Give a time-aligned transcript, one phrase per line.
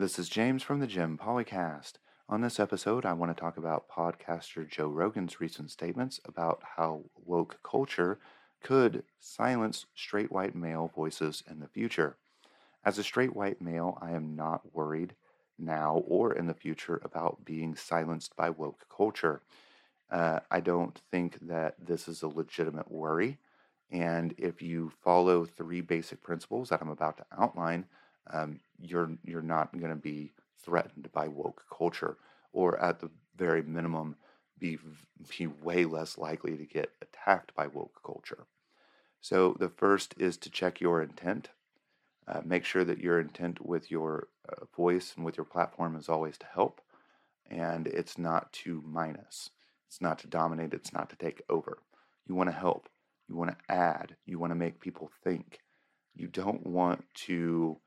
[0.00, 1.98] This is James from the Jim Polycast.
[2.26, 7.02] On this episode, I want to talk about podcaster Joe Rogan's recent statements about how
[7.26, 8.18] woke culture
[8.62, 12.16] could silence straight white male voices in the future.
[12.82, 15.16] As a straight white male, I am not worried
[15.58, 19.42] now or in the future about being silenced by woke culture.
[20.10, 23.36] Uh, I don't think that this is a legitimate worry.
[23.90, 27.84] And if you follow three basic principles that I'm about to outline,
[28.32, 30.32] um, you're you're not going to be
[30.64, 32.16] threatened by woke culture,
[32.52, 34.16] or at the very minimum,
[34.58, 34.78] be
[35.36, 38.46] be way less likely to get attacked by woke culture.
[39.20, 41.50] So the first is to check your intent.
[42.26, 46.08] Uh, make sure that your intent with your uh, voice and with your platform is
[46.08, 46.80] always to help,
[47.50, 49.50] and it's not to minus.
[49.88, 50.72] It's not to dominate.
[50.72, 51.78] It's not to take over.
[52.28, 52.88] You want to help.
[53.28, 54.16] You want to add.
[54.26, 55.58] You want to make people think.
[56.14, 57.78] You don't want to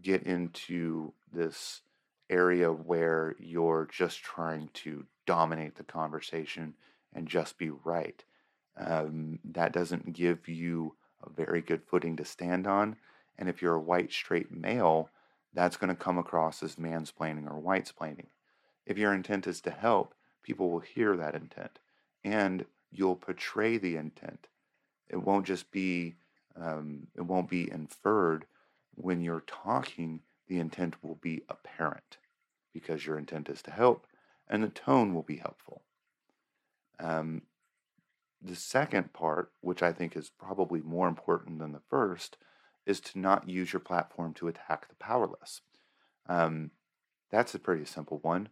[0.00, 1.82] get into this
[2.28, 6.74] area where you're just trying to dominate the conversation
[7.12, 8.22] and just be right.
[8.76, 12.96] Um, that doesn't give you a very good footing to stand on.
[13.38, 15.10] And if you're a white straight male,
[15.52, 18.26] that's going to come across as mansplaining or whitesplaining.
[18.86, 21.78] If your intent is to help, people will hear that intent
[22.24, 24.46] and you'll portray the intent
[25.10, 26.14] it won't just be,
[26.56, 28.46] um, it won't be inferred
[28.94, 30.20] when you're talking.
[30.48, 32.18] The intent will be apparent
[32.74, 34.06] because your intent is to help,
[34.48, 35.82] and the tone will be helpful.
[36.98, 37.42] Um,
[38.42, 42.36] the second part, which I think is probably more important than the first,
[42.86, 45.60] is to not use your platform to attack the powerless.
[46.28, 46.72] Um,
[47.30, 48.48] that's a pretty simple one.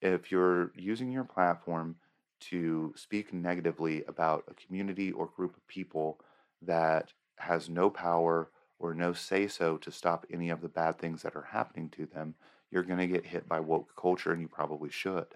[0.00, 1.96] If you're using your platform
[2.40, 6.20] to speak negatively about a community or group of people
[6.62, 8.50] that has no power
[8.80, 12.06] or no say so to stop any of the bad things that are happening to
[12.06, 12.34] them,
[12.70, 15.26] you're going to get hit by woke culture, and you probably should.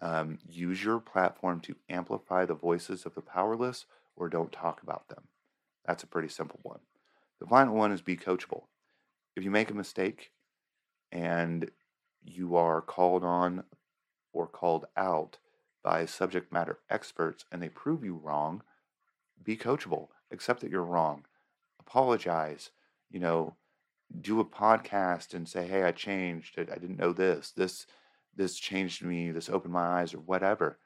[0.00, 3.84] Um, use your platform to amplify the voices of the powerless
[4.16, 5.24] or don't talk about them.
[5.84, 6.78] That's a pretty simple one.
[7.40, 8.64] The final one is be coachable.
[9.34, 10.30] If you make a mistake
[11.10, 11.70] and
[12.22, 13.64] you are called on
[14.32, 15.38] or called out
[15.82, 18.62] by subject matter experts and they prove you wrong,
[19.42, 20.08] be coachable.
[20.30, 21.24] Accept that you're wrong.
[21.90, 22.70] Apologize.
[23.10, 23.56] You know,
[24.20, 26.56] do a podcast and say, "Hey, I changed.
[26.58, 27.50] I didn't know this.
[27.50, 27.86] This
[28.34, 29.32] this changed me.
[29.32, 30.78] This opened my eyes, or whatever."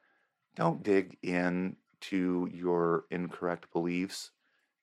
[0.56, 4.30] Don't dig in to your incorrect beliefs.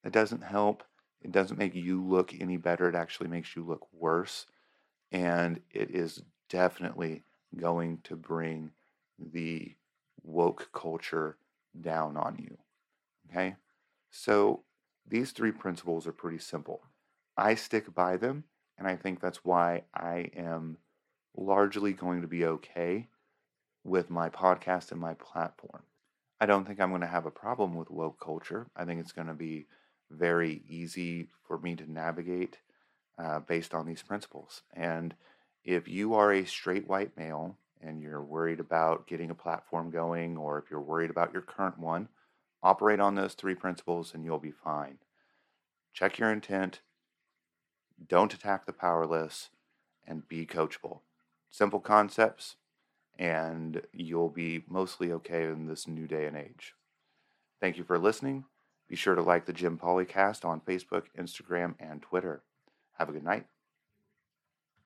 [0.03, 0.83] It doesn't help.
[1.21, 2.87] It doesn't make you look any better.
[2.89, 4.45] It actually makes you look worse.
[5.11, 7.23] And it is definitely
[7.55, 8.71] going to bring
[9.17, 9.75] the
[10.23, 11.37] woke culture
[11.79, 12.57] down on you.
[13.29, 13.55] Okay?
[14.09, 14.63] So
[15.11, 16.81] these three principles are pretty simple.
[17.37, 18.45] I stick by them,
[18.77, 20.77] and I think that's why I am
[21.35, 23.09] largely going to be okay
[23.83, 25.83] with my podcast and my platform.
[26.39, 28.67] I don't think I'm going to have a problem with woke culture.
[28.75, 29.67] I think it's going to be
[30.09, 32.59] very easy for me to navigate
[33.19, 34.63] uh, based on these principles.
[34.73, 35.13] And
[35.65, 40.37] if you are a straight white male and you're worried about getting a platform going,
[40.37, 42.07] or if you're worried about your current one,
[42.63, 44.97] operate on those three principles and you'll be fine.
[45.93, 46.81] Check your intent,
[48.07, 49.49] don't attack the powerless,
[50.07, 50.99] and be coachable.
[51.49, 52.55] Simple concepts,
[53.19, 56.73] and you'll be mostly okay in this new day and age.
[57.59, 58.45] Thank you for listening.
[58.87, 62.43] Be sure to like the Jim Polycast on Facebook, Instagram, and Twitter.
[62.97, 63.45] Have a good night.